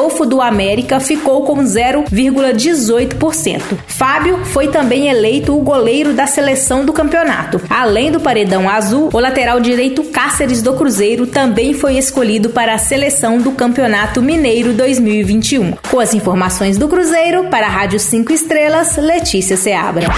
Rodolfo 0.00 0.24
do 0.24 0.40
América 0.40 0.98
ficou 0.98 1.42
com 1.42 1.62
0,18%. 1.62 3.60
Fábio 3.86 4.42
foi 4.46 4.68
também 4.68 5.08
eleito 5.08 5.54
o 5.54 5.60
goleiro 5.60 6.14
da 6.14 6.26
seleção 6.26 6.86
do 6.86 6.92
campeonato. 6.92 7.60
Além 7.68 8.10
do 8.10 8.18
paredão 8.18 8.66
azul, 8.66 9.10
o 9.12 9.18
lateral 9.18 9.60
direito 9.60 10.02
Cáceres 10.04 10.62
do 10.62 10.72
Cruzeiro 10.72 11.26
também 11.26 11.74
foi 11.74 11.98
escolhido 11.98 12.48
para 12.48 12.74
a 12.76 12.78
seleção 12.78 13.36
do 13.42 13.52
Campeonato 13.52 14.22
Mineiro 14.22 14.72
2021. 14.72 15.72
Com 15.90 16.00
as 16.00 16.14
informações 16.14 16.78
do 16.78 16.88
Cruzeiro, 16.88 17.48
para 17.50 17.66
a 17.66 17.70
Rádio 17.70 18.00
5 18.00 18.32
Estrelas, 18.32 18.96
Letícia 18.96 19.58
Seabra. 19.58 20.08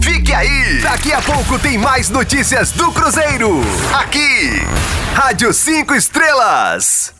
Fique 0.00 0.32
aí! 0.32 0.80
Daqui 0.82 1.12
a 1.12 1.20
pouco 1.20 1.58
tem 1.58 1.76
mais 1.76 2.08
notícias 2.08 2.72
do 2.72 2.90
Cruzeiro. 2.90 3.50
Aqui, 3.98 4.62
Rádio 5.12 5.52
5 5.52 5.94
Estrelas. 5.94 7.15